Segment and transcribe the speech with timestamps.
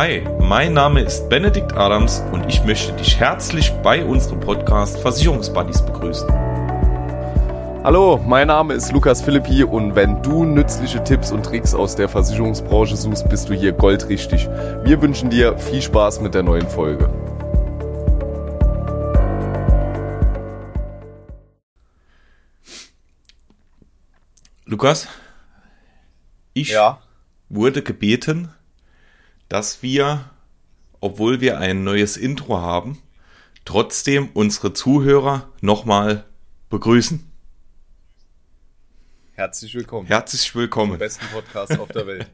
[0.00, 5.82] Hi, mein Name ist Benedikt Adams und ich möchte dich herzlich bei unserem Podcast Versicherungsbuddies
[5.82, 6.28] begrüßen.
[7.82, 12.08] Hallo, mein Name ist Lukas Philippi und wenn du nützliche Tipps und Tricks aus der
[12.08, 14.48] Versicherungsbranche suchst, bist du hier goldrichtig.
[14.84, 17.10] Wir wünschen dir viel Spaß mit der neuen Folge.
[24.64, 25.08] Lukas,
[26.54, 27.00] ich Ja.
[27.48, 28.54] wurde gebeten,
[29.48, 30.30] dass wir,
[31.00, 32.98] obwohl wir ein neues Intro haben,
[33.64, 36.24] trotzdem unsere Zuhörer nochmal
[36.70, 37.24] begrüßen.
[39.32, 40.06] Herzlich willkommen.
[40.06, 40.98] Herzlich willkommen.
[40.98, 42.26] besten Podcast auf der Welt.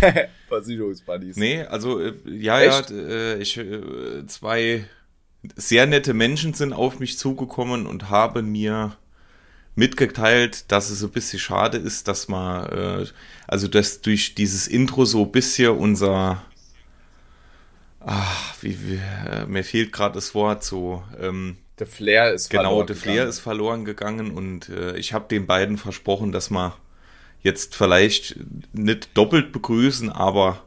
[0.48, 1.36] Versicherungsbuddies.
[1.36, 2.90] Nee, also äh, ja, Echt?
[2.90, 4.84] ja, äh, ich, äh, zwei
[5.56, 8.96] sehr nette Menschen sind auf mich zugekommen und haben mir
[9.80, 13.06] mitgeteilt, dass es so ein bisschen schade ist, dass man, äh,
[13.48, 16.42] also dass durch dieses Intro so ein bisschen unser,
[17.98, 22.62] ach, wie, wie äh, mir fehlt gerade das Wort so, ähm, Der Flair ist Genau,
[22.64, 23.30] verloren der Flair gegangen.
[23.30, 26.76] ist verloren gegangen und äh, ich habe den beiden versprochen, dass wir
[27.42, 28.36] jetzt vielleicht
[28.74, 30.62] nicht doppelt begrüßen, aber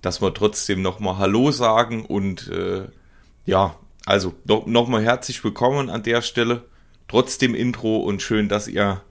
[0.00, 2.86] dass wir trotzdem nochmal Hallo sagen und äh,
[3.44, 6.64] ja, also no, nochmal herzlich willkommen an der Stelle.
[7.08, 9.02] Trotzdem Intro und schön, dass ihr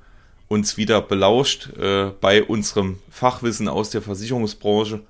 [0.47, 5.01] uns wieder belauscht äh, bei unserem Fachwissen aus der Versicherungsbranche.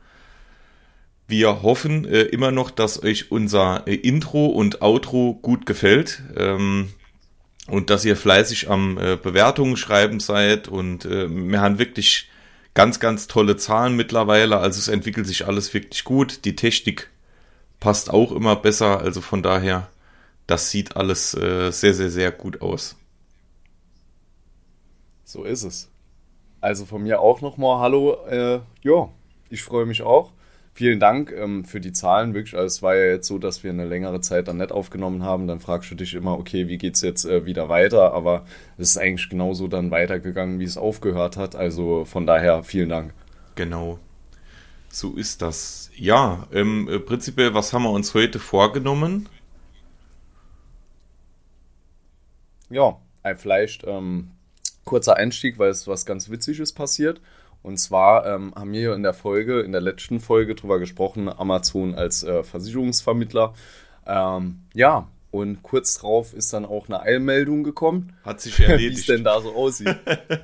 [1.27, 6.89] Wir hoffen äh, immer noch, dass euch unser äh, Intro und Outro gut gefällt ähm,
[7.67, 12.29] und dass ihr fleißig am äh, Bewertungen schreiben seid und äh, wir haben wirklich
[12.73, 14.57] ganz, ganz tolle Zahlen mittlerweile.
[14.57, 16.45] Also es entwickelt sich alles wirklich gut.
[16.45, 17.09] Die Technik
[17.79, 18.99] passt auch immer besser.
[18.99, 19.89] Also von daher,
[20.53, 22.95] das sieht alles äh, sehr, sehr, sehr gut aus.
[25.23, 25.89] So ist es.
[26.61, 28.23] Also von mir auch nochmal Hallo.
[28.27, 29.09] Äh, ja,
[29.49, 30.31] ich freue mich auch.
[30.71, 32.35] Vielen Dank ähm, für die Zahlen.
[32.35, 35.23] Wirklich, also es war ja jetzt so, dass wir eine längere Zeit dann nicht aufgenommen
[35.23, 35.47] haben.
[35.47, 38.13] Dann fragst du dich immer, okay, wie geht's jetzt äh, wieder weiter?
[38.13, 38.45] Aber
[38.77, 41.55] es ist eigentlich genauso dann weitergegangen, wie es aufgehört hat.
[41.55, 43.15] Also von daher vielen Dank.
[43.55, 43.97] Genau.
[44.89, 45.89] So ist das.
[45.95, 49.27] Ja, ähm, äh, prinzipiell, was haben wir uns heute vorgenommen?
[52.73, 52.97] Ja,
[53.35, 54.31] vielleicht ähm,
[54.83, 57.21] kurzer Einstieg, weil es was ganz Witziges passiert.
[57.61, 61.95] Und zwar ähm, haben wir in der Folge, in der letzten Folge drüber gesprochen, Amazon
[61.95, 63.53] als äh, Versicherungsvermittler.
[64.05, 68.69] Ähm, ja, und kurz drauf ist dann auch eine Eilmeldung gekommen, Hat sich wie es
[68.69, 69.09] erledigt.
[69.09, 69.95] denn da so aussieht.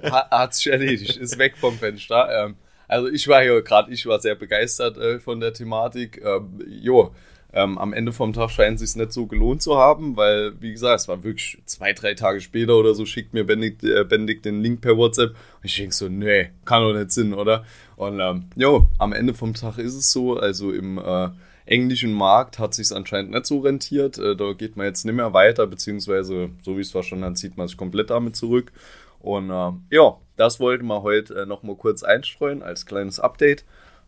[0.10, 2.46] Ha, hat sich erledigt, ist weg vom Fenster.
[2.46, 2.56] Ähm,
[2.88, 6.22] also ich war hier gerade, ich war sehr begeistert äh, von der Thematik.
[6.24, 7.14] Ähm, jo,
[7.52, 10.72] ähm, am Ende vom Tag scheint es sich nicht so gelohnt zu haben, weil, wie
[10.72, 14.46] gesagt, es war wirklich zwei, drei Tage später oder so, schickt mir Benedikt, äh, Benedikt
[14.46, 15.32] den Link per WhatsApp.
[15.32, 17.66] Und ich denke so, nee, kann doch nicht Sinn, oder?
[17.96, 21.30] Und ähm, jo, am Ende vom Tag ist es so, also im äh,
[21.66, 24.20] englischen Markt hat sich anscheinend nicht so rentiert.
[24.20, 27.58] Äh, da geht man jetzt nicht mehr weiter, beziehungsweise, so wie es verstanden hat, zieht
[27.58, 28.72] man sich komplett damit zurück.
[29.20, 33.66] Und äh, ja, das wollten wir heute äh, nochmal kurz einstreuen als kleines Update.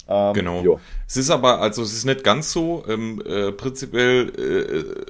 [0.07, 0.61] Ähm, Genau.
[0.61, 0.79] jo.
[1.07, 2.83] Es ist aber, also es ist nicht ganz so.
[2.87, 5.05] Ähm, äh, prinzipiell, äh,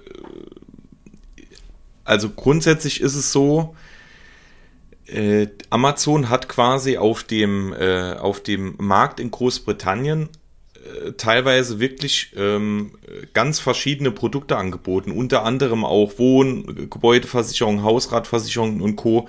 [2.03, 3.75] also grundsätzlich ist es so,
[5.07, 10.29] äh, Amazon hat quasi auf dem, äh, auf dem Markt in Großbritannien
[10.75, 12.91] äh, teilweise wirklich ähm,
[13.33, 19.27] ganz verschiedene Produkte angeboten, unter anderem auch Wohn-, Gebäudeversicherung, Hausratversicherung und Co.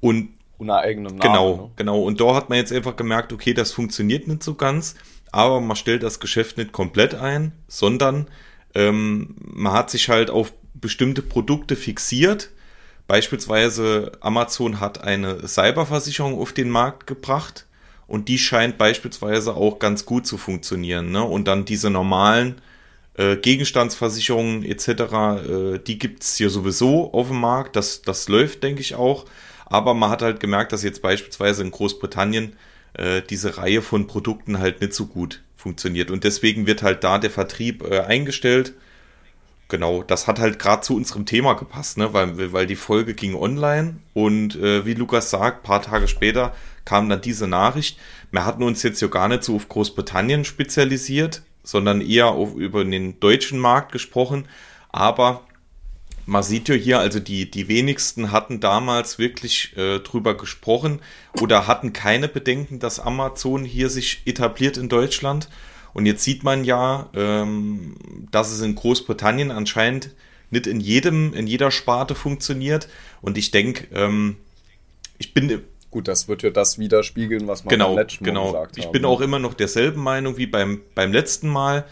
[0.00, 0.28] Und
[0.58, 1.20] Unter eigenem Namen.
[1.20, 1.70] Genau, Ne?
[1.76, 2.02] genau.
[2.02, 4.96] Und da hat man jetzt einfach gemerkt, okay, das funktioniert nicht so ganz,
[5.32, 8.26] aber man stellt das Geschäft nicht komplett ein, sondern
[8.74, 12.50] ähm, man hat sich halt auf bestimmte Produkte fixiert.
[13.06, 17.66] Beispielsweise Amazon hat eine Cyberversicherung auf den Markt gebracht
[18.06, 21.10] und die scheint beispielsweise auch ganz gut zu funktionieren.
[21.10, 21.22] Ne?
[21.22, 22.60] Und dann diese normalen
[23.14, 27.76] äh, Gegenstandsversicherungen etc., äh, die gibt's hier sowieso auf dem Markt.
[27.76, 29.24] Das, das läuft, denke ich, auch.
[29.68, 32.56] Aber man hat halt gemerkt, dass jetzt beispielsweise in Großbritannien
[32.94, 36.10] äh, diese Reihe von Produkten halt nicht so gut funktioniert.
[36.10, 38.74] Und deswegen wird halt da der Vertrieb äh, eingestellt.
[39.68, 42.14] Genau, das hat halt gerade zu unserem Thema gepasst, ne?
[42.14, 46.54] weil, weil die Folge ging online und äh, wie Lukas sagt, paar Tage später
[46.86, 47.98] kam dann diese Nachricht.
[48.30, 52.82] Wir hatten uns jetzt ja gar nicht so auf Großbritannien spezialisiert, sondern eher auf, über
[52.82, 54.48] den deutschen Markt gesprochen.
[54.88, 55.42] Aber
[56.28, 61.00] man sieht ja hier, also die, die wenigsten hatten damals wirklich äh, drüber gesprochen
[61.40, 65.48] oder hatten keine Bedenken, dass Amazon hier sich etabliert in Deutschland.
[65.94, 67.96] Und jetzt sieht man ja, ähm,
[68.30, 70.10] dass es in Großbritannien anscheinend
[70.50, 72.88] nicht in jedem, in jeder Sparte funktioniert.
[73.22, 74.36] Und ich denke, ähm,
[75.16, 78.46] ich bin Gut, das wird ja das widerspiegeln, was wir genau, beim letzten Mal genau.
[78.48, 78.84] gesagt haben.
[78.84, 81.86] Ich bin auch immer noch derselben Meinung wie beim, beim letzten Mal.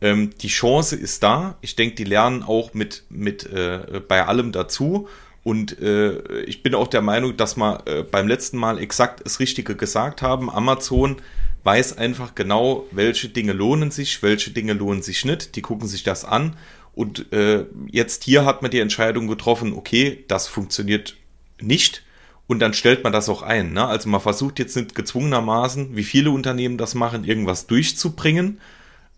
[0.00, 1.56] Ähm, die Chance ist da.
[1.60, 5.08] Ich denke, die lernen auch mit, mit äh, bei allem dazu.
[5.42, 9.40] Und äh, ich bin auch der Meinung, dass wir äh, beim letzten Mal exakt das
[9.40, 10.50] Richtige gesagt haben.
[10.50, 11.16] Amazon
[11.64, 15.56] weiß einfach genau, welche Dinge lohnen sich, welche Dinge lohnen sich nicht.
[15.56, 16.56] Die gucken sich das an.
[16.94, 21.16] Und äh, jetzt hier hat man die Entscheidung getroffen, okay, das funktioniert
[21.60, 22.02] nicht.
[22.46, 23.72] Und dann stellt man das auch ein.
[23.72, 23.86] Ne?
[23.86, 28.60] Also man versucht jetzt nicht gezwungenermaßen, wie viele Unternehmen das machen, irgendwas durchzubringen,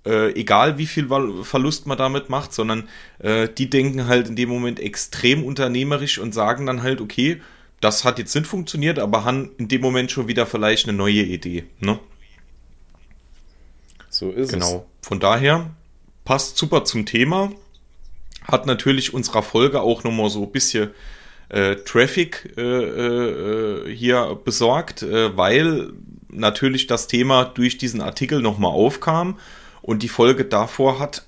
[0.04, 1.08] äh, egal wie viel
[1.44, 2.88] Verlust man damit macht, sondern
[3.20, 7.40] äh, die denken halt in dem Moment extrem unternehmerisch und sagen dann halt, okay,
[7.81, 11.22] das hat jetzt nicht funktioniert, aber haben in dem Moment schon wieder vielleicht eine neue
[11.22, 11.64] Idee.
[11.81, 11.99] Ne?
[14.08, 14.64] So ist genau.
[14.64, 14.70] es.
[14.72, 14.87] Genau.
[15.02, 15.70] Von daher
[16.25, 17.52] passt super zum Thema.
[18.44, 20.90] Hat natürlich unserer Folge auch nochmal so ein bisschen
[21.48, 25.93] äh, Traffic äh, äh, hier besorgt, äh, weil
[26.28, 29.38] natürlich das Thema durch diesen Artikel nochmal aufkam
[29.82, 31.26] und die Folge davor hat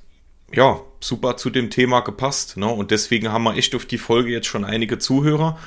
[0.52, 2.56] ja super zu dem Thema gepasst.
[2.56, 2.68] Ne?
[2.68, 5.58] Und deswegen haben wir echt auf die Folge jetzt schon einige Zuhörer,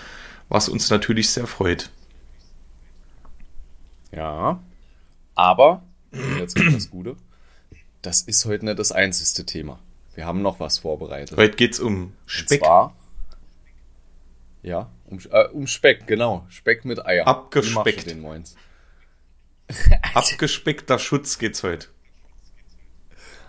[0.50, 1.90] was uns natürlich sehr freut.
[4.12, 4.64] Ja,
[5.36, 5.84] aber,
[6.40, 7.18] jetzt kommt das Gute,
[8.02, 9.80] das ist heute nicht das einzigste Thema.
[10.16, 11.38] Wir haben noch was vorbereitet.
[11.38, 12.62] Heute geht es um Speck.
[12.62, 12.96] Und zwar,
[14.64, 16.46] ja, um, äh, um Speck, genau.
[16.50, 17.28] Speck mit Eier.
[17.28, 18.10] Abgespeckt.
[18.10, 18.26] Den
[20.14, 21.90] Abgespeckter Schutz geht's heute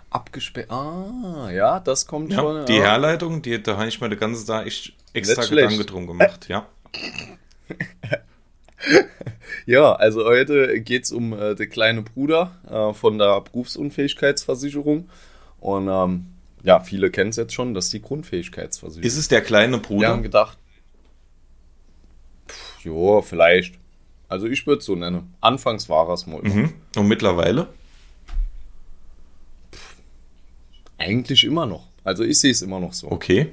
[0.09, 0.71] abgespeckt.
[0.71, 2.65] Ah, ja, das kommt ja, schon.
[2.65, 2.83] Die ja.
[2.83, 6.67] Herleitung, die, da habe ich mir den ganzen Tag echt extra Gedanken drum gemacht, ja.
[9.65, 15.09] ja, also heute geht es um äh, den kleinen Bruder äh, von der Berufsunfähigkeitsversicherung.
[15.59, 16.27] Und ähm,
[16.63, 19.05] ja, viele kennen es jetzt schon, das ist die Grundfähigkeitsversicherung.
[19.05, 20.01] Ist es der kleine Bruder?
[20.01, 20.57] Wir haben gedacht,
[22.83, 23.75] ja, vielleicht.
[24.27, 25.33] Also ich würde es so nennen.
[25.41, 26.41] Anfangs war es mal.
[26.41, 26.73] Mhm.
[26.95, 27.67] Und mittlerweile?
[30.99, 31.87] Eigentlich immer noch.
[32.03, 33.09] Also ich sehe es immer noch so.
[33.09, 33.51] Okay.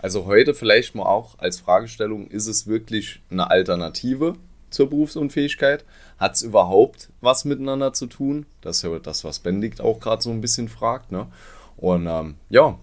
[0.00, 4.36] Also heute vielleicht mal auch als Fragestellung, ist es wirklich eine Alternative
[4.70, 5.84] zur Berufsunfähigkeit?
[6.18, 8.46] Hat es überhaupt was miteinander zu tun?
[8.60, 11.10] Das ist ja das, was Benedikt auch gerade so ein bisschen fragt.
[11.10, 11.26] Ne?
[11.76, 12.78] Und ähm, ja,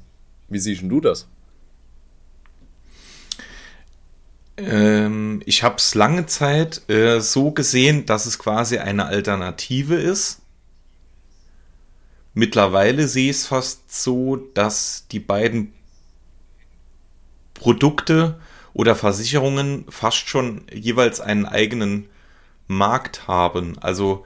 [0.49, 1.27] wie siehst du das?
[4.57, 10.41] Ähm, ich habe es lange Zeit äh, so gesehen, dass es quasi eine Alternative ist
[12.35, 15.73] Mittlerweile sehe ich es fast so, dass die beiden
[17.53, 18.37] Produkte
[18.73, 22.09] oder Versicherungen fast schon jeweils einen eigenen
[22.67, 23.79] Markt haben.
[23.79, 24.25] Also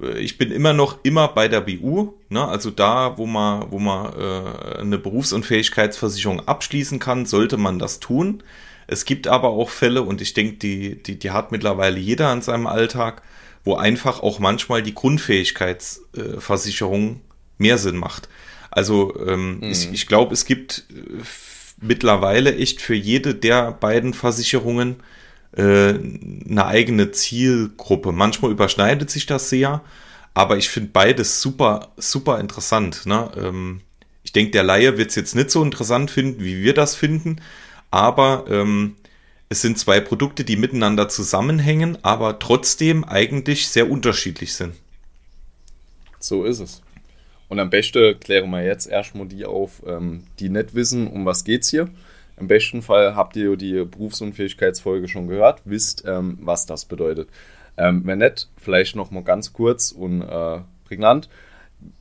[0.00, 2.44] äh, ich bin immer noch immer bei der BU, ne?
[2.44, 8.42] also da, wo man, wo man äh, eine Berufsunfähigkeitsversicherung abschließen kann, sollte man das tun.
[8.88, 12.42] Es gibt aber auch Fälle, und ich denke, die, die, die hat mittlerweile jeder in
[12.42, 13.22] seinem Alltag,
[13.62, 17.20] wo einfach auch manchmal die Grundfähigkeitsversicherung
[17.58, 18.28] mehr Sinn macht.
[18.70, 19.62] Also ähm, mhm.
[19.64, 21.22] ich, ich glaube, es gibt äh,
[21.80, 24.96] mittlerweile echt für jede der beiden Versicherungen
[25.56, 28.12] äh, eine eigene Zielgruppe.
[28.12, 29.82] Manchmal überschneidet sich das sehr,
[30.34, 33.06] aber ich finde beides super, super interessant.
[33.06, 33.30] Ne?
[33.36, 33.80] Ähm,
[34.24, 37.40] ich denke, der Laie wird es jetzt nicht so interessant finden, wie wir das finden,
[37.90, 38.96] aber ähm,
[39.48, 44.74] es sind zwei Produkte, die miteinander zusammenhängen, aber trotzdem eigentlich sehr unterschiedlich sind.
[46.18, 46.82] So ist es.
[47.48, 51.44] Und am besten klären wir jetzt erstmal die auf, ähm, die nicht wissen, um was
[51.44, 51.88] geht's hier.
[52.36, 57.28] Im besten Fall habt ihr die Berufsunfähigkeitsfolge schon gehört, wisst, ähm, was das bedeutet.
[57.76, 61.28] Ähm, wenn nicht, vielleicht noch mal ganz kurz und äh, prägnant.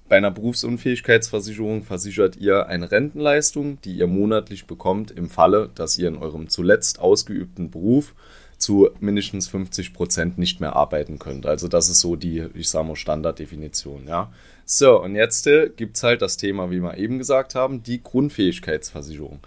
[0.10, 6.08] Bei einer Berufsunfähigkeitsversicherung versichert ihr eine Rentenleistung, die ihr monatlich bekommt im Falle, dass ihr
[6.08, 8.14] in eurem zuletzt ausgeübten Beruf
[8.64, 11.46] zu mindestens 50 Prozent nicht mehr arbeiten könnt.
[11.46, 14.08] Also das ist so die, ich sage mal, Standarddefinition.
[14.08, 14.32] Ja.
[14.66, 18.02] So, und jetzt äh, gibt es halt das Thema, wie wir eben gesagt haben, die
[18.02, 19.40] Grundfähigkeitsversicherung.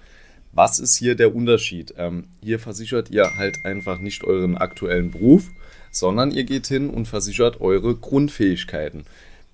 [0.53, 1.95] Was ist hier der Unterschied?
[1.99, 5.51] Ähm, hier versichert ihr halt einfach nicht euren aktuellen Beruf,
[5.91, 9.05] sondern ihr geht hin und versichert eure Grundfähigkeiten.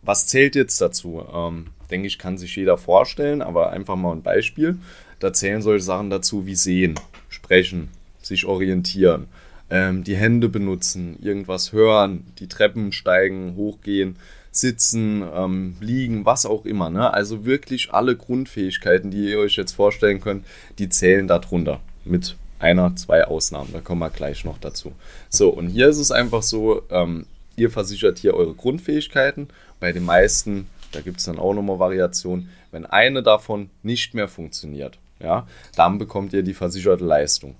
[0.03, 1.25] Was zählt jetzt dazu?
[1.33, 4.79] Ähm, denke ich, kann sich jeder vorstellen, aber einfach mal ein Beispiel.
[5.21, 7.89] Da zählen solche Sachen dazu wie sehen, sprechen,
[8.21, 9.29] sich orientieren,
[9.73, 14.17] ähm, die Hände benutzen, irgendwas hören, die Treppen steigen, hochgehen,
[14.51, 16.91] sitzen, ähm, liegen, was auch immer.
[16.91, 17.13] Ne?
[17.13, 20.45] Also wirklich alle Grundfähigkeiten, die ihr euch jetzt vorstellen könnt,
[20.79, 21.81] die zählen darunter.
[22.05, 23.71] Mit einer, zwei Ausnahmen.
[23.73, 24.93] Da kommen wir gleich noch dazu.
[25.31, 27.25] So, und hier ist es einfach so, ähm,
[27.57, 29.49] ihr versichert hier eure Grundfähigkeiten.
[29.81, 34.29] Bei den meisten, da gibt es dann auch nochmal Variationen, wenn eine davon nicht mehr
[34.29, 37.55] funktioniert, ja, dann bekommt ihr die versicherte Leistung.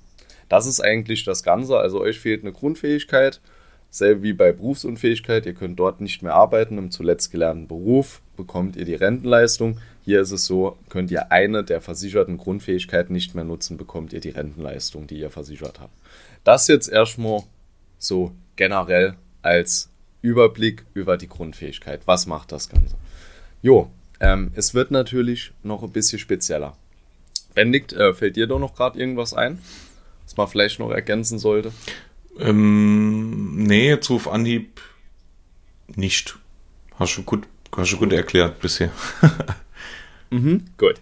[0.53, 1.79] Das ist eigentlich das Ganze.
[1.79, 3.41] Also euch fehlt eine Grundfähigkeit,
[3.89, 5.47] selbe wie bei Berufsunfähigkeit.
[5.47, 9.79] Ihr könnt dort nicht mehr arbeiten im zuletzt gelernten Beruf, bekommt ihr die Rentenleistung.
[10.05, 14.21] Hier ist es so, könnt ihr eine der versicherten Grundfähigkeiten nicht mehr nutzen, bekommt ihr
[14.21, 15.95] die Rentenleistung, die ihr versichert habt.
[16.45, 17.45] Das jetzt erstmal
[17.99, 19.89] so generell als
[20.21, 22.03] Überblick über die Grundfähigkeit.
[22.05, 22.97] Was macht das Ganze?
[23.63, 23.89] Jo,
[24.21, 26.77] ähm, es wird natürlich noch ein bisschen spezieller.
[27.55, 29.59] Benedikt, äh, fällt dir doch noch gerade irgendwas ein,
[30.33, 31.73] was man vielleicht noch ergänzen sollte?
[32.39, 34.81] Ähm, nee, jetzt auf Anhieb
[35.95, 36.39] nicht.
[36.95, 37.47] Hast du gut,
[37.77, 38.91] hast du gut erklärt bisher.
[40.31, 41.01] mhm, gut.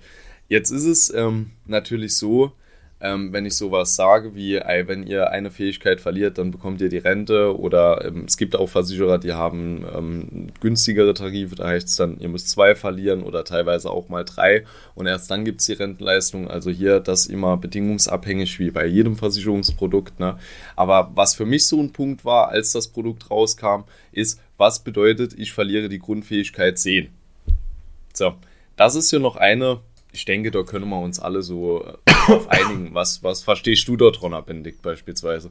[0.49, 2.53] Jetzt ist es ähm, natürlich so,
[3.01, 6.91] ähm, wenn ich sowas sage wie, ey, wenn ihr eine Fähigkeit verliert, dann bekommt ihr
[6.91, 11.89] die Rente oder ähm, es gibt auch Versicherer, die haben ähm, günstigere Tarife, da heißt
[11.89, 14.65] es dann, ihr müsst zwei verlieren oder teilweise auch mal drei
[14.95, 16.49] und erst dann gibt es die Rentenleistung.
[16.49, 20.21] Also hier das immer bedingungsabhängig wie bei jedem Versicherungsprodukt.
[20.21, 20.39] Ne?
[20.77, 25.33] Aber was für mich so ein Punkt war, als das Produkt rauskam, ist, was bedeutet,
[25.39, 27.09] ich verliere die Grundfähigkeit sehen.
[28.13, 28.35] So,
[28.77, 29.81] das ist ja noch eine
[30.13, 31.85] ich denke, da können wir uns alle so
[32.29, 32.95] äh, auf einigen.
[32.95, 35.51] Was, was verstehst du dort drunter, Benedikt, beispielsweise?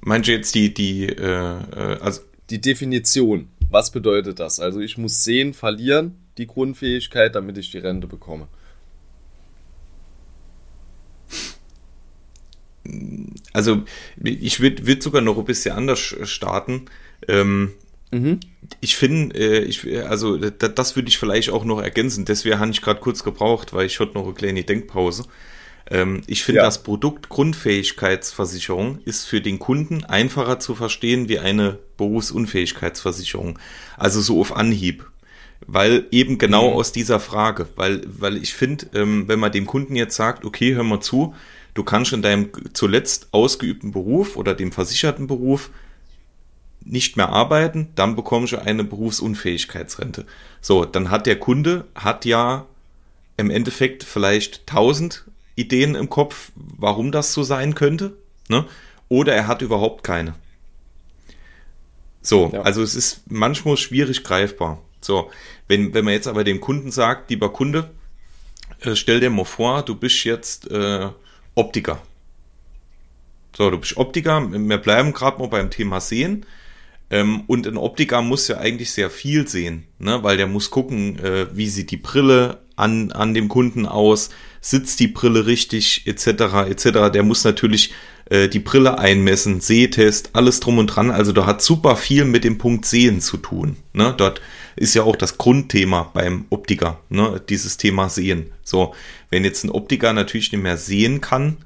[0.00, 2.22] Meinst du jetzt die, die, äh, äh, also.
[2.50, 3.48] Die Definition.
[3.70, 4.60] Was bedeutet das?
[4.60, 8.48] Also ich muss sehen, verlieren, die Grundfähigkeit, damit ich die Rente bekomme.
[13.52, 13.84] Also
[14.22, 16.86] ich würde würd sogar noch ein bisschen anders starten.
[17.28, 17.72] Ähm,
[18.12, 18.40] Mhm.
[18.80, 22.26] Ich finde, äh, ich, also das, das würde ich vielleicht auch noch ergänzen.
[22.26, 25.24] Deswegen habe ich gerade kurz gebraucht, weil ich hatte noch eine kleine Denkpause.
[25.90, 26.64] Ähm, ich finde, ja.
[26.64, 33.58] das Produkt Grundfähigkeitsversicherung ist für den Kunden einfacher zu verstehen wie eine Berufsunfähigkeitsversicherung.
[33.96, 35.06] Also so auf Anhieb.
[35.64, 36.76] Weil eben genau mhm.
[36.76, 40.74] aus dieser Frage, weil, weil ich finde, ähm, wenn man dem Kunden jetzt sagt, okay,
[40.74, 41.34] hör mal zu,
[41.74, 45.70] du kannst in deinem zuletzt ausgeübten Beruf oder dem versicherten Beruf
[46.84, 50.26] nicht mehr arbeiten, dann bekommst du eine Berufsunfähigkeitsrente.
[50.60, 52.66] So, dann hat der Kunde, hat ja
[53.36, 55.24] im Endeffekt vielleicht tausend
[55.54, 58.16] Ideen im Kopf, warum das so sein könnte,
[58.48, 58.66] ne?
[59.08, 60.34] oder er hat überhaupt keine.
[62.22, 62.62] So, ja.
[62.62, 64.80] also es ist manchmal schwierig greifbar.
[65.00, 65.30] So,
[65.68, 67.90] wenn, wenn man jetzt aber dem Kunden sagt, lieber Kunde,
[68.80, 71.08] äh, stell dir mal vor, du bist jetzt äh,
[71.54, 72.00] Optiker.
[73.56, 76.46] So, du bist Optiker, wir bleiben gerade mal beim Thema Sehen.
[77.10, 80.22] Ähm, und ein Optiker muss ja eigentlich sehr viel sehen, ne?
[80.22, 85.00] weil der muss gucken, äh, wie sieht die Brille an, an dem Kunden aus, sitzt
[85.00, 87.12] die Brille richtig, etc., etc.
[87.12, 87.92] Der muss natürlich
[88.30, 91.10] äh, die Brille einmessen, Sehtest, alles drum und dran.
[91.10, 93.76] Also da hat super viel mit dem Punkt Sehen zu tun.
[93.92, 94.14] Ne?
[94.16, 94.40] Dort
[94.76, 97.40] ist ja auch das Grundthema beim Optiker, ne?
[97.48, 98.52] dieses Thema Sehen.
[98.62, 98.94] So,
[99.30, 101.58] wenn jetzt ein Optiker natürlich nicht mehr sehen kann,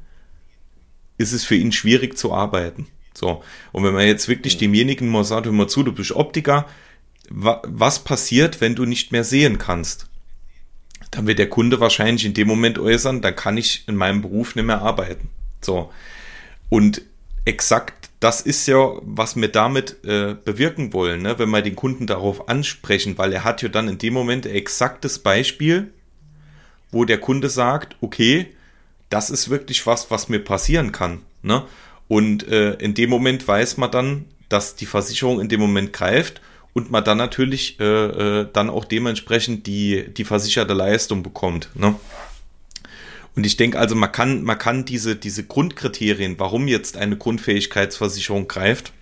[1.19, 2.89] ist es für ihn schwierig zu arbeiten.
[3.15, 3.43] So.
[3.73, 6.67] Und wenn man jetzt wirklich demjenigen mal sagt, hör mal zu, du bist Optiker,
[7.31, 10.09] wa was passiert, wenn du nicht mehr sehen kannst?
[11.17, 14.55] Dann wird der Kunde wahrscheinlich in dem Moment äußern, dann kann ich in meinem Beruf
[14.55, 15.31] nicht mehr arbeiten.
[15.63, 15.91] So.
[16.69, 17.01] Und
[17.47, 21.39] exakt das ist ja, was wir damit äh, bewirken wollen, ne?
[21.39, 25.19] wenn wir den Kunden darauf ansprechen, weil er hat ja dann in dem Moment exaktes
[25.19, 25.93] Beispiel,
[26.91, 28.55] wo der Kunde sagt, okay,
[29.11, 31.23] das ist wirklich was, was mir passieren kann.
[31.43, 31.65] Ne?
[32.09, 36.41] Und äh, in dem Moment weiß man dann, dass die Versicherung in dem Moment greift
[36.77, 37.85] und man dann natürlich äh,
[38.41, 41.71] äh, dann auch dementsprechend die, die versicherte Leistung bekommt.
[41.73, 41.99] Ne?
[43.35, 48.47] Und ich denke also, man kann, man kann diese, diese Grundkriterien, warum jetzt eine Grundfähigkeitsversicherung
[48.47, 48.93] greift,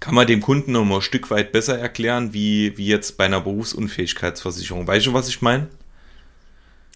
[0.00, 3.26] kann man dem Kunden noch mal ein Stück weit besser erklären, wie, wie jetzt bei
[3.26, 4.86] einer Berufsunfähigkeitsversicherung.
[4.86, 5.68] Weißt du, was ich meine?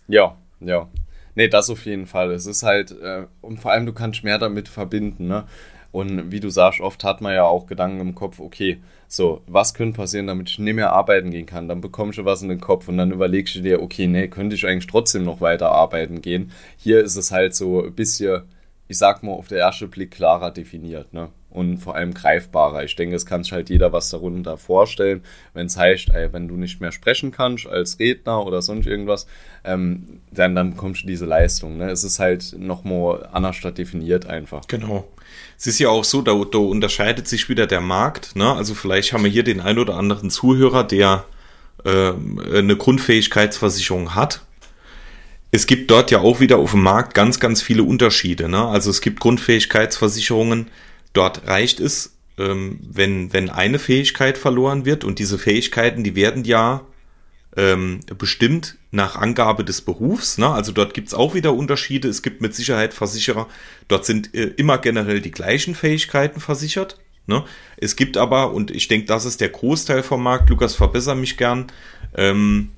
[0.08, 0.88] Ja, ja.
[1.34, 2.30] Nee, das auf jeden Fall.
[2.30, 5.44] Es ist halt, äh, und vor allem du kannst mehr damit verbinden, ne?
[5.92, 9.74] Und wie du sagst, oft hat man ja auch Gedanken im Kopf, okay, so, was
[9.74, 11.68] könnte passieren, damit ich nicht mehr arbeiten gehen kann?
[11.68, 14.56] Dann bekommst du was in den Kopf und dann überlegst du dir, okay, nee, könnte
[14.56, 16.50] ich eigentlich trotzdem noch weiter arbeiten gehen?
[16.78, 18.42] Hier ist es halt so ein bisschen,
[18.88, 21.28] ich sag mal, auf den ersten Blick klarer definiert, ne?
[21.52, 22.84] Und vor allem greifbarer.
[22.84, 25.22] Ich denke, es kann sich halt jeder was darunter vorstellen,
[25.54, 29.26] wenn es heißt, ey, wenn du nicht mehr sprechen kannst als Redner oder sonst irgendwas,
[29.64, 31.76] ähm, dann, dann bekommst du diese Leistung.
[31.76, 31.90] Ne?
[31.90, 34.62] Es ist halt nochmal anders definiert einfach.
[34.66, 35.08] Genau.
[35.58, 38.34] Es ist ja auch so, da, da unterscheidet sich wieder der Markt.
[38.34, 38.52] Ne?
[38.52, 41.24] Also vielleicht haben wir hier den ein oder anderen Zuhörer, der
[41.84, 42.12] äh,
[42.54, 44.42] eine Grundfähigkeitsversicherung hat.
[45.50, 48.48] Es gibt dort ja auch wieder auf dem Markt ganz, ganz viele Unterschiede.
[48.48, 48.66] Ne?
[48.66, 50.68] Also es gibt Grundfähigkeitsversicherungen,
[51.12, 56.44] Dort reicht es, ähm, wenn, wenn eine Fähigkeit verloren wird und diese Fähigkeiten, die werden
[56.44, 56.82] ja
[57.56, 60.38] ähm, bestimmt nach Angabe des Berufs.
[60.38, 60.48] Ne?
[60.48, 62.08] Also dort gibt's auch wieder Unterschiede.
[62.08, 63.46] Es gibt mit Sicherheit Versicherer,
[63.88, 66.98] dort sind äh, immer generell die gleichen Fähigkeiten versichert.
[67.26, 67.44] Ne?
[67.76, 71.36] Es gibt aber, und ich denke, das ist der Großteil vom Markt, Lukas, verbessere mich
[71.36, 71.66] gern,
[72.16, 72.70] ähm,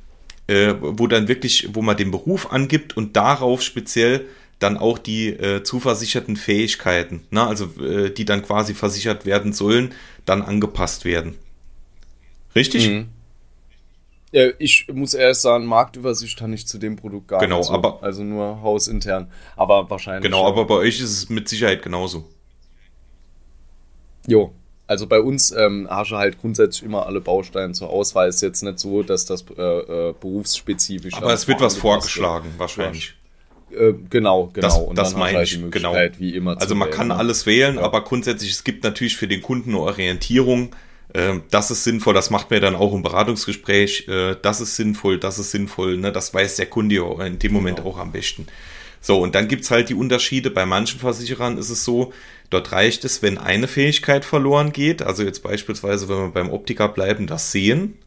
[0.46, 4.26] äh, wo dann wirklich, wo man den Beruf angibt und darauf speziell
[4.64, 7.46] dann auch die äh, zuversicherten Fähigkeiten, ne?
[7.46, 9.92] also äh, die dann quasi versichert werden sollen,
[10.24, 11.36] dann angepasst werden.
[12.56, 12.88] Richtig?
[12.88, 13.08] Mhm.
[14.32, 17.68] Ja, ich muss erst sagen, Marktübersicht habe ich zu dem Produkt gar genau, nicht.
[17.68, 17.74] So.
[17.74, 19.30] aber also nur hausintern.
[19.54, 20.24] Aber wahrscheinlich.
[20.24, 22.24] Genau, aber bei euch ist es mit Sicherheit genauso.
[24.26, 24.52] Jo.
[24.86, 28.28] Also bei uns ähm, hast du halt grundsätzlich immer alle Bausteine zur Auswahl.
[28.28, 32.58] Ist jetzt nicht so, dass das äh, äh, berufsspezifisch Aber es wird was vorgeschlagen, wird.
[32.58, 33.14] wahrscheinlich.
[33.74, 34.66] Äh, genau, genau.
[34.66, 35.94] Das, und das meine halt ich, genau.
[36.18, 37.16] Wie immer also man wählen, kann ne?
[37.16, 37.82] alles wählen, ja.
[37.82, 40.74] aber grundsätzlich, es gibt natürlich für den Kunden eine Orientierung.
[41.12, 44.08] Äh, das ist sinnvoll, das macht mir dann auch im Beratungsgespräch.
[44.08, 45.96] Äh, das ist sinnvoll, das ist sinnvoll.
[45.96, 46.12] Ne?
[46.12, 47.90] Das weiß der Kunde in dem Moment genau.
[47.90, 48.46] auch am besten.
[49.00, 50.50] So, und dann gibt's halt die Unterschiede.
[50.50, 52.12] Bei manchen Versicherern ist es so,
[52.48, 55.02] dort reicht es, wenn eine Fähigkeit verloren geht.
[55.02, 57.98] Also jetzt beispielsweise, wenn wir beim Optiker bleiben, das Sehen.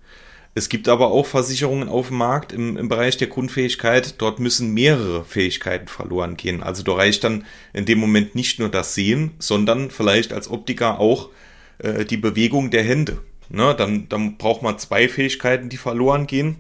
[0.58, 4.16] Es gibt aber auch Versicherungen auf dem Markt im, im Bereich der Grundfähigkeit.
[4.18, 6.64] Dort müssen mehrere Fähigkeiten verloren gehen.
[6.64, 11.00] Also da reicht dann in dem Moment nicht nur das Sehen, sondern vielleicht als Optiker
[11.00, 11.30] auch
[11.78, 13.20] äh, die Bewegung der Hände.
[13.50, 16.56] Ne, dann, dann braucht man zwei Fähigkeiten, die verloren gehen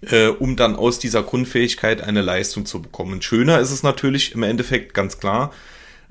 [0.00, 3.22] äh, um dann aus dieser Grundfähigkeit eine Leistung zu bekommen.
[3.22, 5.52] Schöner ist es natürlich im Endeffekt ganz klar,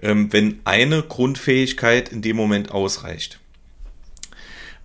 [0.01, 3.37] ähm, wenn eine Grundfähigkeit in dem Moment ausreicht.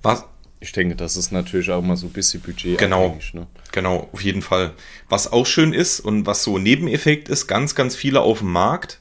[0.02, 0.25] Was,
[0.61, 2.76] ich denke, das ist natürlich auch mal so ein bisschen Budget.
[2.79, 3.47] Genau, ne?
[3.73, 4.75] genau, auf jeden Fall.
[5.09, 8.52] Was auch schön ist und was so ein Nebeneffekt ist, ganz, ganz viele auf dem
[8.52, 9.00] Markt,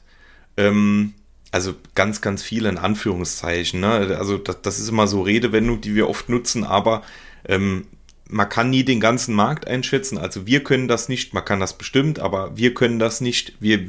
[0.56, 1.12] ähm,
[1.52, 3.80] also ganz, ganz viele in Anführungszeichen.
[3.80, 4.16] Ne?
[4.18, 7.02] Also das, das ist immer so Redewendung, die wir oft nutzen, aber
[7.46, 7.86] ähm,
[8.30, 10.16] man kann nie den ganzen Markt einschätzen.
[10.16, 13.54] Also wir können das nicht, man kann das bestimmt, aber wir können das nicht.
[13.60, 13.80] Wir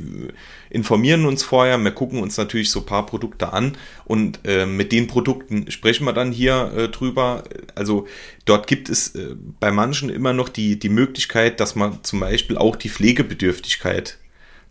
[0.70, 5.08] informieren uns vorher, wir gucken uns natürlich so paar Produkte an und äh, mit den
[5.08, 7.44] Produkten sprechen wir dann hier äh, drüber.
[7.76, 8.08] Also
[8.46, 12.58] dort gibt es äh, bei manchen immer noch die, die Möglichkeit, dass man zum Beispiel
[12.58, 14.18] auch die Pflegebedürftigkeit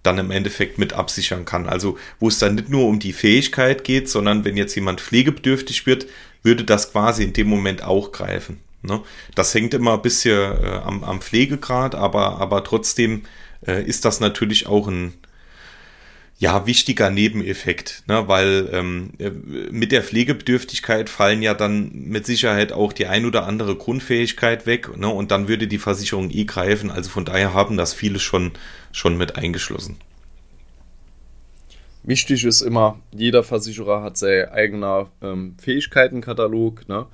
[0.03, 1.69] dann im Endeffekt mit absichern kann.
[1.69, 5.87] Also wo es dann nicht nur um die Fähigkeit geht, sondern wenn jetzt jemand pflegebedürftig
[5.87, 6.07] wird,
[6.43, 8.59] würde das quasi in dem Moment auch greifen.
[8.83, 9.03] Ne?
[9.35, 13.23] Das hängt immer ein bisschen äh, am, am, Pflegegrad, aber, aber trotzdem
[13.67, 15.15] äh, ist das natürlich auch ein
[16.39, 18.27] ja, wichtiger Nebeneffekt, ne?
[18.27, 19.31] weil ähm, äh,
[19.71, 24.97] mit der Pflegebedürftigkeit fallen ja dann mit Sicherheit auch die ein oder andere Grundfähigkeit weg
[24.97, 25.09] ne?
[25.09, 26.91] und dann würde die Versicherung eh greifen.
[26.91, 28.53] Also von daher haben das viele schon,
[28.91, 29.99] schon mit eingeschlossen.
[32.03, 36.89] Wichtig ist immer, jeder Versicherer hat sein eigener ähm, Fähigkeitenkatalog.
[36.89, 37.07] Ne?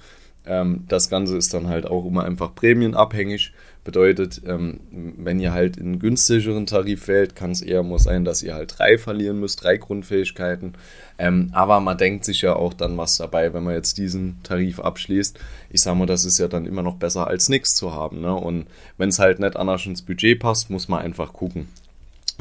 [0.46, 3.52] Ähm, das Ganze ist dann halt auch immer einfach prämienabhängig.
[3.84, 8.24] Bedeutet, ähm, wenn ihr halt in einen günstigeren Tarif wählt, kann es eher mal sein,
[8.24, 10.74] dass ihr halt drei verlieren müsst, drei Grundfähigkeiten.
[11.18, 14.80] Ähm, aber man denkt sich ja auch dann was dabei, wenn man jetzt diesen Tarif
[14.80, 15.38] abschließt.
[15.70, 18.20] Ich sag mal, das ist ja dann immer noch besser als nichts zu haben.
[18.20, 18.34] Ne?
[18.34, 18.66] Und
[18.98, 21.68] wenn es halt nicht anders ins Budget passt, muss man einfach gucken.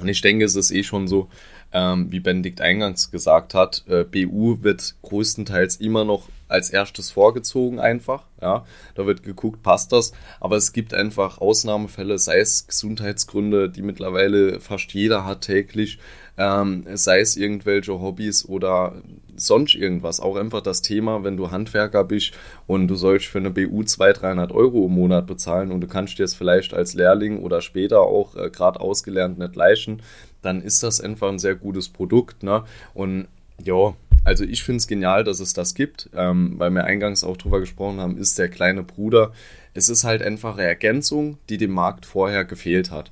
[0.02, 1.30] Und ich denke, es ist eh schon so,
[1.74, 7.80] ähm, wie Benedikt eingangs gesagt hat, äh, BU wird größtenteils immer noch als erstes vorgezogen
[7.80, 8.26] einfach.
[8.42, 10.12] Ja, da wird geguckt, passt das.
[10.40, 16.00] Aber es gibt einfach Ausnahmefälle, sei es Gesundheitsgründe, die mittlerweile fast jeder hat täglich,
[16.38, 19.02] ähm, sei es irgendwelche Hobbys oder
[19.36, 20.20] sonst irgendwas.
[20.20, 22.34] Auch einfach das Thema, wenn du Handwerker bist
[22.68, 26.20] und du sollst für eine BU 200, 300 Euro im Monat bezahlen und du kannst
[26.20, 30.02] dir es vielleicht als Lehrling oder später auch äh, gerade ausgelernt nicht leisten,
[30.42, 32.44] dann ist das einfach ein sehr gutes Produkt.
[32.44, 32.64] Ne?
[32.94, 33.28] Und
[33.64, 33.94] ja,
[34.26, 37.60] also ich finde es genial, dass es das gibt, ähm, weil wir eingangs auch drüber
[37.60, 39.32] gesprochen haben, ist der kleine Bruder.
[39.76, 43.12] Es ist halt einfach eine Ergänzung, die dem Markt vorher gefehlt hat.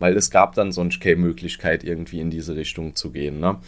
[0.00, 3.38] Weil es gab dann sonst keine Möglichkeit, irgendwie in diese Richtung zu gehen.
[3.38, 3.58] Ne?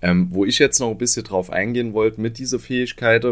[0.00, 3.24] Ähm, wo ich jetzt noch ein bisschen drauf eingehen wollte mit dieser Fähigkeit,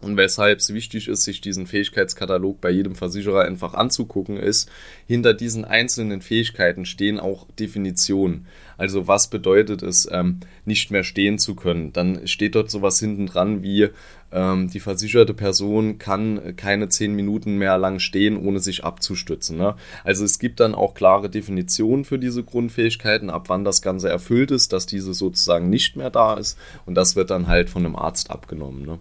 [0.00, 4.70] und weshalb es wichtig ist, sich diesen Fähigkeitskatalog bei jedem Versicherer einfach anzugucken, ist,
[5.08, 8.46] hinter diesen einzelnen Fähigkeiten stehen auch Definitionen.
[8.76, 11.92] Also was bedeutet es, ähm, nicht mehr stehen zu können?
[11.92, 13.88] Dann steht dort sowas hinten dran wie,
[14.30, 19.58] ähm, die versicherte Person kann keine zehn Minuten mehr lang stehen, ohne sich abzustützen.
[19.58, 19.74] Ne?
[20.04, 24.52] Also es gibt dann auch klare Definitionen für diese Grundfähigkeiten, ab wann das Ganze erfüllt
[24.52, 26.56] ist, dass diese sozusagen nicht mehr da ist.
[26.86, 28.86] Und das wird dann halt von einem Arzt abgenommen.
[28.86, 29.00] Ne?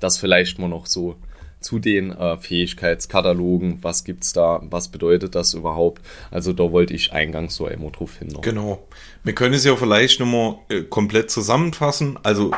[0.00, 1.16] Das vielleicht mal noch so
[1.60, 3.78] zu den äh, Fähigkeitskatalogen.
[3.82, 4.60] Was gibt es da?
[4.70, 6.02] Was bedeutet das überhaupt?
[6.30, 8.28] Also da wollte ich eingangs so immer drauf hin.
[8.28, 8.42] Noch.
[8.42, 8.86] Genau.
[9.24, 12.18] Wir können es ja vielleicht nochmal äh, komplett zusammenfassen.
[12.22, 12.52] Also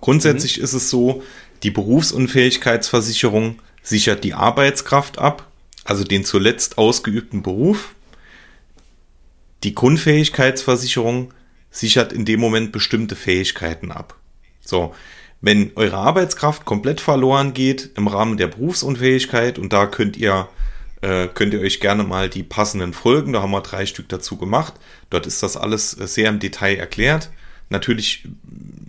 [0.00, 0.64] grundsätzlich mhm.
[0.64, 1.22] ist es so,
[1.62, 5.50] die Berufsunfähigkeitsversicherung sichert die Arbeitskraft ab.
[5.84, 7.94] also den zuletzt ausgeübten Beruf.
[9.62, 11.32] Die Grundfähigkeitsversicherung
[11.70, 14.16] sichert in dem Moment bestimmte Fähigkeiten ab.
[14.60, 14.94] So,
[15.44, 20.48] wenn eure Arbeitskraft komplett verloren geht im Rahmen der Berufsunfähigkeit und da könnt ihr
[21.02, 24.38] äh, könnt ihr euch gerne mal die passenden Folgen, da haben wir drei Stück dazu
[24.38, 24.72] gemacht.
[25.10, 27.30] Dort ist das alles sehr im Detail erklärt.
[27.68, 28.26] Natürlich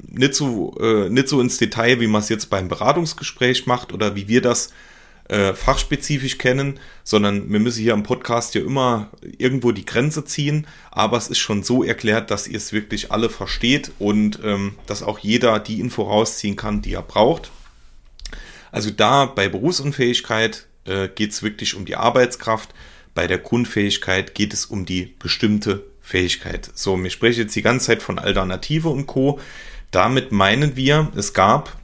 [0.08, 4.16] nicht so, äh, nicht so ins Detail, wie man es jetzt beim Beratungsgespräch macht oder
[4.16, 4.72] wie wir das
[5.28, 10.68] äh, fachspezifisch kennen, sondern wir müssen hier im Podcast ja immer irgendwo die Grenze ziehen,
[10.92, 15.04] aber es ist schon so erklärt, dass ihr es wirklich alle versteht und ähm, dass
[15.04, 17.52] auch jeder die Info rausziehen kann, die er braucht.
[18.72, 22.74] Also da bei Berufsunfähigkeit äh, geht es wirklich um die Arbeitskraft,
[23.16, 26.70] bei der Grundfähigkeit geht es um die bestimmte Fähigkeit.
[26.76, 29.40] So, mir spreche jetzt die ganze Zeit von Alternative und Co.
[29.90, 31.78] Damit meinen wir, es gab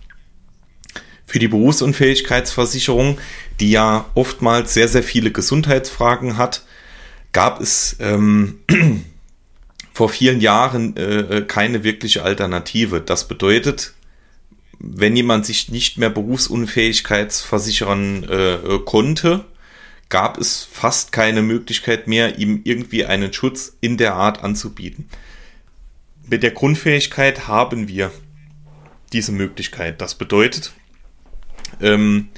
[1.31, 3.17] für die Berufsunfähigkeitsversicherung,
[3.61, 6.65] die ja oftmals sehr, sehr viele Gesundheitsfragen hat,
[7.31, 8.59] gab es ähm,
[9.93, 12.99] vor vielen Jahren äh, keine wirkliche Alternative.
[12.99, 13.93] Das bedeutet,
[14.77, 19.45] wenn jemand sich nicht mehr berufsunfähigkeitsversichern äh, äh, konnte,
[20.09, 25.07] gab es fast keine Möglichkeit mehr, ihm irgendwie einen Schutz in der Art anzubieten.
[26.27, 28.11] Mit der Grundfähigkeit haben wir
[29.13, 30.01] diese Möglichkeit.
[30.01, 30.73] Das bedeutet,
[31.81, 32.29] ähm,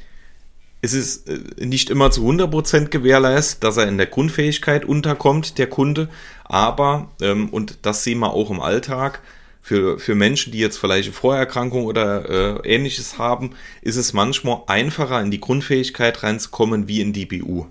[0.81, 5.67] es ist äh, nicht immer zu 100% gewährleistet, dass er in der Grundfähigkeit unterkommt, der
[5.67, 6.09] Kunde,
[6.43, 9.21] aber, ähm, und das sehen wir auch im Alltag,
[9.63, 13.51] für, für Menschen, die jetzt vielleicht Vorerkrankung oder äh, ähnliches haben,
[13.81, 17.67] ist es manchmal einfacher, in die Grundfähigkeit reinzukommen wie in die BU.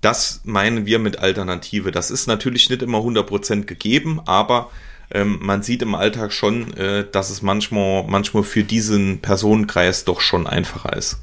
[0.00, 1.90] Das meinen wir mit Alternative.
[1.90, 4.70] Das ist natürlich nicht immer 100% gegeben, aber
[5.10, 10.20] ähm, man sieht im Alltag schon, äh, dass es manchmal, manchmal für diesen Personenkreis doch
[10.20, 11.18] schon einfacher ist.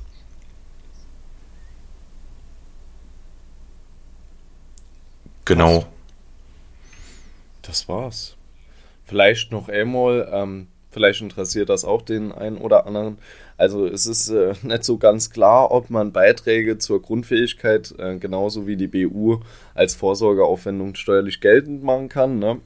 [5.45, 5.85] Genau.
[7.61, 8.35] Das war's.
[9.05, 13.19] Vielleicht noch einmal, ähm, vielleicht interessiert das auch den einen oder anderen.
[13.55, 18.65] Also es ist äh, nicht so ganz klar, ob man Beiträge zur Grundfähigkeit äh, genauso
[18.65, 19.41] wie die BU
[19.75, 22.39] als Vorsorgeaufwendung steuerlich geltend machen kann.
[22.39, 22.59] Ne?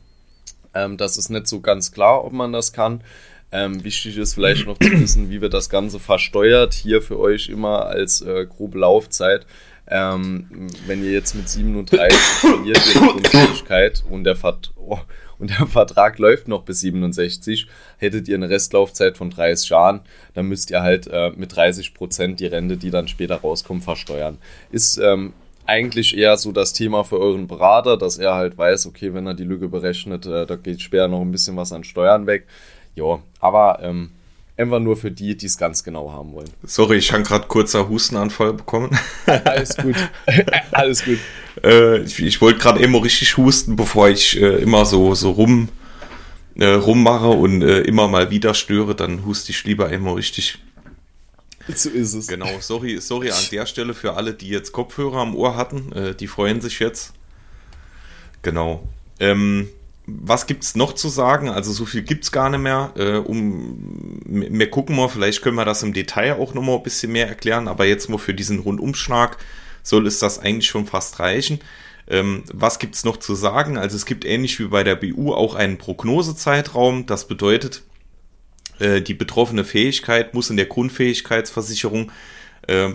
[0.73, 3.01] Ähm, das ist nicht so ganz klar, ob man das kann.
[3.51, 6.73] Ähm, wichtig ist vielleicht noch zu wissen, wie wir das Ganze versteuert.
[6.73, 9.45] Hier für euch immer als äh, grobe Laufzeit.
[9.91, 12.95] Ähm, wenn ihr jetzt mit 37 verliert
[14.07, 14.99] und der, Vert oh,
[15.39, 20.01] und der Vertrag läuft noch bis 67, hättet ihr eine Restlaufzeit von 30 Jahren,
[20.35, 24.37] dann müsst ihr halt äh, mit 30 Prozent die Rente, die dann später rauskommt, versteuern.
[24.71, 25.33] Ist ähm,
[25.69, 29.35] eigentlich eher so das Thema für euren Berater, dass er halt weiß, okay, wenn er
[29.35, 32.47] die Lücke berechnet, äh, da geht später noch ein bisschen was an Steuern weg.
[32.95, 34.11] Ja, aber ähm,
[34.57, 36.49] einfach nur für die, die es ganz genau haben wollen.
[36.63, 38.97] Sorry, ich habe gerade kurzer Hustenanfall bekommen.
[39.45, 39.95] Alles gut.
[40.71, 41.19] Alles gut.
[41.63, 45.69] Äh, ich, ich wollte gerade immer richtig husten, bevor ich äh, immer so, so rum,
[46.55, 50.57] äh, rummache und äh, immer mal wieder störe, dann huste ich lieber immer richtig.
[51.75, 52.27] So ist es.
[52.27, 55.91] Genau, sorry, sorry an der Stelle für alle, die jetzt Kopfhörer am Ohr hatten.
[55.91, 57.13] Äh, die freuen sich jetzt.
[58.41, 58.87] Genau.
[59.19, 59.69] Ähm,
[60.05, 61.49] was gibt's noch zu sagen?
[61.49, 62.91] Also so viel gibt's gar nicht mehr.
[62.95, 66.83] Äh, um, wir gucken mal, vielleicht können wir das im Detail auch noch mal ein
[66.83, 69.37] bisschen mehr erklären, aber jetzt mal für diesen Rundumschlag
[69.83, 71.59] soll es das eigentlich schon fast reichen.
[72.07, 73.77] Ähm, was gibt's noch zu sagen?
[73.77, 77.05] Also es gibt ähnlich wie bei der BU auch einen Prognosezeitraum.
[77.05, 77.83] Das bedeutet,
[78.79, 82.11] äh, die betroffene Fähigkeit muss in der Grundfähigkeitsversicherung
[82.67, 82.91] äh,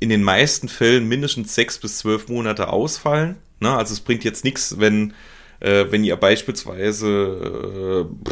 [0.00, 3.36] in den meisten Fällen mindestens sechs bis zwölf Monate ausfallen.
[3.60, 3.70] Ne?
[3.70, 5.14] Also es bringt jetzt nichts, wenn,
[5.60, 8.28] äh, wenn ihr beispielsweise äh,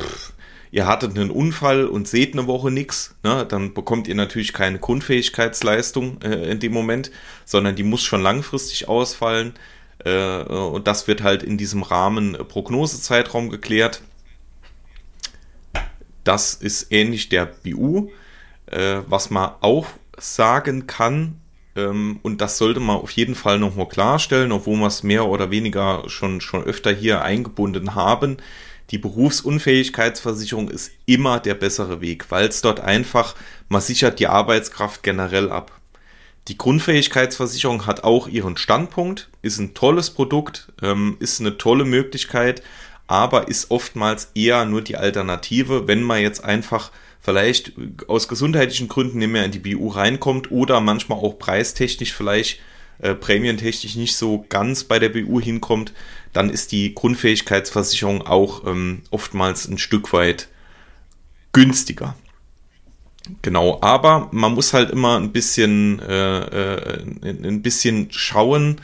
[0.71, 4.79] ihr hattet einen Unfall und seht eine Woche nichts, ne, dann bekommt ihr natürlich keine
[4.79, 7.11] Grundfähigkeitsleistung äh, in dem Moment,
[7.45, 9.55] sondern die muss schon langfristig ausfallen.
[10.05, 14.01] Und das wird halt in diesem Rahmen Prognosezeitraum geklärt.
[16.29, 18.11] Das ist ähnlich der BU.
[18.67, 19.87] Äh, was man auch
[20.19, 21.41] sagen kann,
[21.75, 25.51] ähm, und das sollte man auf jeden Fall nochmal klarstellen, obwohl wir es mehr oder
[25.51, 28.37] weniger schon, schon öfter hier eingebunden haben.
[28.91, 33.35] Die Berufsunfähigkeitsversicherung ist immer der bessere Weg, weil es dort einfach,
[33.71, 35.81] man sichert die Arbeitskraft generell ab.
[36.49, 42.63] Die Grundfähigkeitsversicherung hat auch ihren Standpunkt, ist ein tolles Produkt, ähm, ist eine tolle Möglichkeit,
[43.09, 47.73] aber ist oftmals eher nur die Alternative, wenn man jetzt einfach vielleicht
[48.07, 52.61] aus gesundheitlichen Gründen nicht mehr in die BU reinkommt oder manchmal auch preistechnisch vielleicht
[53.01, 55.93] äh, prämientechnisch nicht so ganz bei der BU hinkommt,
[56.33, 60.49] dann ist die Grundfähigkeitsversicherung auch ähm, oftmals ein Stück weit
[61.53, 62.15] günstiger.
[63.43, 68.81] Genau, aber man muss halt immer ein bisschen, äh, äh, ein bisschen schauen,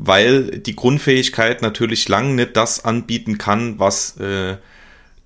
[0.00, 4.56] weil die Grundfähigkeit natürlich lang nicht das anbieten kann, was äh,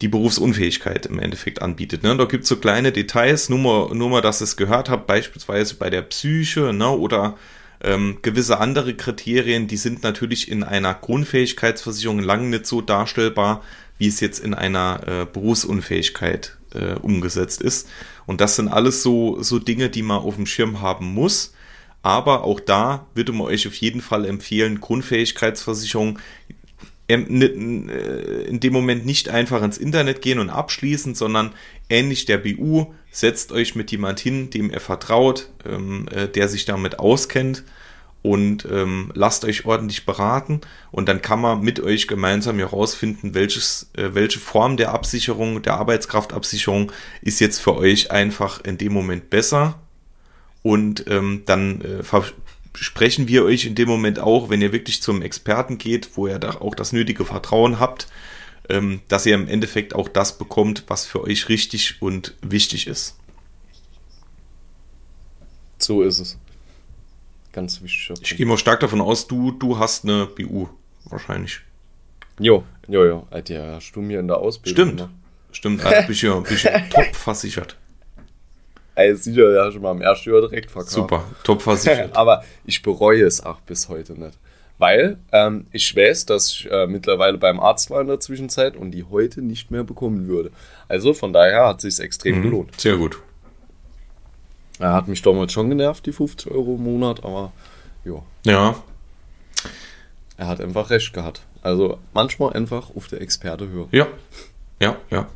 [0.01, 2.03] die Berufsunfähigkeit im Endeffekt anbietet.
[2.03, 2.17] Ne?
[2.17, 5.07] Da gibt es so kleine Details, nur mal, nur mal, dass ihr es gehört habt,
[5.07, 6.89] beispielsweise bei der Psyche ne?
[6.89, 7.37] oder
[7.83, 13.63] ähm, gewisse andere Kriterien, die sind natürlich in einer Grundfähigkeitsversicherung lang nicht so darstellbar,
[13.99, 17.89] wie es jetzt in einer äh, Berufsunfähigkeit äh, umgesetzt ist.
[18.25, 21.53] Und das sind alles so, so Dinge, die man auf dem Schirm haben muss.
[22.03, 26.19] Aber auch da würde man euch auf jeden Fall empfehlen, Grundfähigkeitsversicherung
[27.09, 31.53] ähm, äh, in dem Moment nicht einfach ins Internet gehen und abschließen, sondern
[31.89, 36.65] ähnlich der BU, setzt euch mit jemand hin, dem ihr vertraut, ähm, äh, der sich
[36.65, 37.65] damit auskennt
[38.23, 40.61] und ähm, lasst euch ordentlich beraten
[40.91, 45.75] und dann kann man mit euch gemeinsam herausfinden, welches, äh, welche Form der Absicherung, der
[45.75, 49.82] Arbeitskraftabsicherung ist jetzt für euch einfach in dem Moment besser
[50.63, 52.03] und ähm, dann äh,
[52.75, 56.39] sprechen wir euch in dem Moment auch, wenn ihr wirklich zum Experten geht, wo ihr
[56.39, 58.07] da auch das nötige Vertrauen habt,
[58.69, 63.17] ähm, dass ihr im Endeffekt auch das bekommt, was für euch richtig und wichtig ist.
[65.79, 66.39] So ist es.
[67.53, 68.17] Ganz wichtig.
[68.23, 70.69] Ich gehe mal stark davon aus, du, du hast eine BU
[71.05, 71.61] wahrscheinlich.
[72.39, 73.27] Jo, jo, jo.
[73.31, 74.87] Alter, hast du mir in der Ausbildung.
[74.87, 74.99] Stimmt.
[74.99, 75.15] Gemacht.
[75.53, 77.77] Stimmt, also bist ja, bist ja top versichert.
[78.95, 80.93] Ey, sicher, ja, schon mal im ersten Jahr direkt verkauft.
[80.93, 82.11] Super, top versichert.
[82.17, 84.39] Aber ich bereue es auch bis heute nicht.
[84.79, 88.91] Weil ähm, ich weiß, dass ich äh, mittlerweile beim Arzt war in der Zwischenzeit und
[88.91, 90.51] die heute nicht mehr bekommen würde.
[90.89, 92.81] Also von daher hat es sich extrem mhm, gelohnt.
[92.81, 93.19] Sehr gut.
[94.79, 97.53] Er hat mich damals schon genervt, die 50 Euro im Monat, aber
[98.05, 98.25] jo.
[98.45, 98.75] ja.
[100.37, 101.43] Er hat einfach recht gehabt.
[101.63, 103.89] Also manchmal einfach auf der Experte hören.
[103.93, 104.09] Ja,
[104.81, 105.29] ja, ja.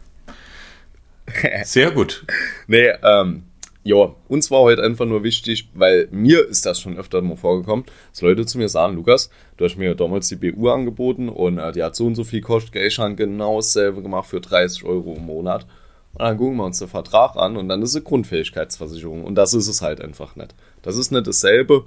[1.65, 2.25] Sehr gut.
[2.67, 3.45] nee, ähm,
[3.87, 7.85] ja, uns war heute einfach nur wichtig, weil mir ist das schon öfter mal vorgekommen,
[8.11, 11.71] dass Leute zu mir sagen, Lukas, du hast mir damals die BU angeboten und äh,
[11.71, 14.85] die hat so und so viel kostet, gell, ich habe genau dasselbe gemacht für 30
[14.85, 15.67] Euro im Monat.
[16.15, 19.23] Und dann gucken wir uns den Vertrag an und dann ist es Grundfähigkeitsversicherung.
[19.23, 20.55] Und das ist es halt einfach nicht.
[20.83, 21.85] Das ist nicht dasselbe.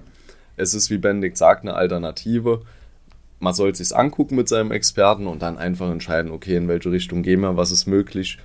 [0.55, 2.61] Es ist, wie Benedikt sagt, eine Alternative.
[3.39, 6.91] Man soll es sich angucken mit seinem Experten und dann einfach entscheiden, okay, in welche
[6.91, 8.37] Richtung gehen wir, was ist möglich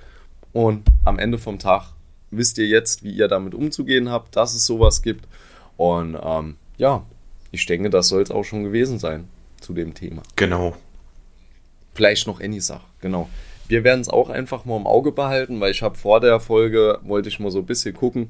[0.55, 1.91] und am Ende vom Tag
[2.31, 5.27] wisst ihr jetzt, wie ihr damit umzugehen habt, dass es sowas gibt.
[5.75, 7.05] Und ähm, ja,
[7.51, 9.27] ich denke, das soll es auch schon gewesen sein
[9.59, 10.23] zu dem Thema.
[10.37, 10.77] Genau.
[11.93, 13.27] Vielleicht noch any Sache, genau.
[13.67, 16.99] Wir werden es auch einfach mal im Auge behalten, weil ich habe vor der Folge,
[17.03, 18.29] wollte ich mal so ein bisschen gucken,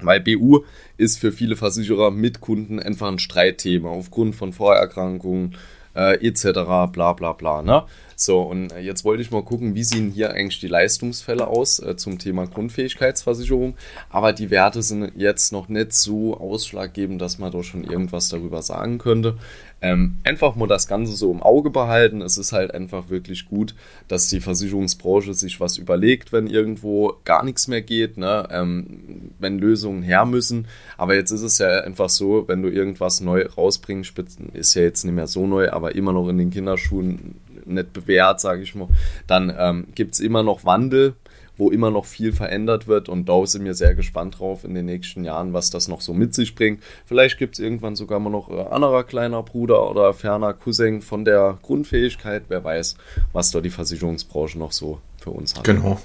[0.00, 0.64] weil BU
[0.96, 5.54] ist für viele Versicherer mit Kunden einfach ein Streitthema aufgrund von Vorerkrankungen
[5.94, 6.44] äh, etc.
[6.90, 7.60] bla bla bla.
[7.60, 7.84] Ne?
[8.24, 11.80] So, und äh, jetzt wollte ich mal gucken, wie sehen hier eigentlich die Leistungsfälle aus
[11.80, 13.74] äh, zum Thema Grundfähigkeitsversicherung.
[14.10, 18.62] Aber die Werte sind jetzt noch nicht so ausschlaggebend, dass man doch schon irgendwas darüber
[18.62, 19.38] sagen könnte.
[19.80, 22.22] Ähm, einfach mal das Ganze so im Auge behalten.
[22.22, 23.74] Es ist halt einfach wirklich gut,
[24.06, 28.46] dass die Versicherungsbranche sich was überlegt, wenn irgendwo gar nichts mehr geht, ne?
[28.52, 30.68] Ähm, wenn Lösungen her müssen.
[30.96, 34.14] Aber jetzt ist es ja einfach so, wenn du irgendwas neu rausbringst,
[34.52, 37.34] ist ja jetzt nicht mehr so neu, aber immer noch in den Kinderschuhen
[37.66, 38.88] nicht bewährt, sage ich mal,
[39.26, 41.14] dann ähm, gibt es immer noch Wandel,
[41.56, 44.86] wo immer noch viel verändert wird und da sind wir sehr gespannt drauf in den
[44.86, 46.82] nächsten Jahren, was das noch so mit sich bringt.
[47.06, 51.02] Vielleicht gibt es irgendwann sogar mal noch ein äh, anderer kleiner Bruder oder ferner Cousin
[51.02, 52.96] von der Grundfähigkeit, wer weiß,
[53.32, 55.64] was da die Versicherungsbranche noch so für uns hat.
[55.64, 56.00] Genau.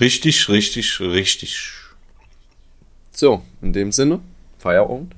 [0.00, 1.72] Richtig, richtig, richtig.
[3.12, 4.20] So, in dem Sinne,
[4.58, 5.14] Feierabend.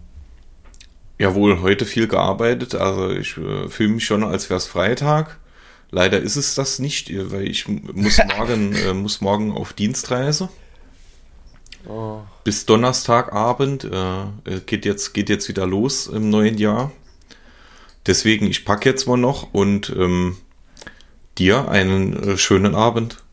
[1.24, 2.74] Jawohl, heute viel gearbeitet.
[2.74, 5.38] Also ich äh, fühle mich schon, als wäre es Freitag.
[5.90, 10.50] Leider ist es das nicht, weil ich muss morgen, äh, muss morgen auf Dienstreise.
[11.88, 12.18] Oh.
[12.44, 16.92] Bis Donnerstagabend äh, äh, geht, jetzt, geht jetzt wieder los im neuen Jahr.
[18.06, 20.36] Deswegen, ich packe jetzt mal noch und ähm,
[21.38, 23.24] dir einen äh, schönen Abend.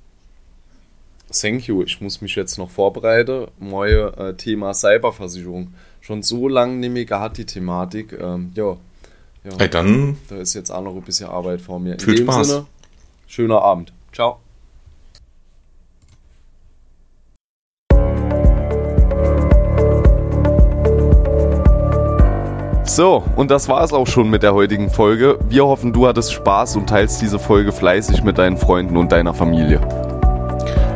[1.29, 1.83] Thank you.
[1.83, 3.47] Ich muss mich jetzt noch vorbereiten.
[3.59, 8.11] Neue äh, Thema Cyberversicherung schon so lange gehabt, die Thematik.
[8.19, 8.75] Ähm, ja.
[9.43, 9.51] ja.
[9.57, 10.17] Hey, dann.
[10.27, 11.97] Da ist jetzt auch noch ein bisschen Arbeit vor mir.
[11.99, 12.47] Viel Spaß.
[12.47, 12.65] Sinne,
[13.27, 13.93] schöner Abend.
[14.11, 14.39] Ciao.
[22.83, 25.39] So, und das war es auch schon mit der heutigen Folge.
[25.47, 29.33] Wir hoffen, du hattest Spaß und teilst diese Folge fleißig mit deinen Freunden und deiner
[29.33, 29.79] Familie.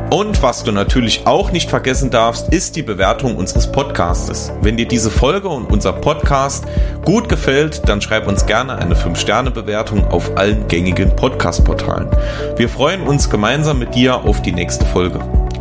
[0.09, 4.51] Und was du natürlich auch nicht vergessen darfst, ist die Bewertung unseres Podcastes.
[4.61, 6.65] Wenn dir diese Folge und unser Podcast
[7.03, 12.09] gut gefällt, dann schreib uns gerne eine 5-Sterne-Bewertung auf allen gängigen Podcast-Portalen.
[12.55, 15.19] Wir freuen uns gemeinsam mit dir auf die nächste Folge.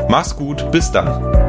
[0.09, 1.44] Mach's gut, bis dann.